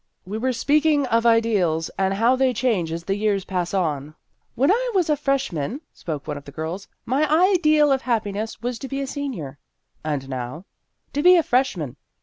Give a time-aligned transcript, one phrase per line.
[0.25, 4.15] "We were speaking of ideals, and how they change as the years pass on.""
[4.55, 8.79] When I was a freshman," spoke one of the girls," my ideal of happiness was
[8.79, 9.59] to be a senior."
[10.03, 10.65] "And now?""
[11.13, 11.97] To be a freshman.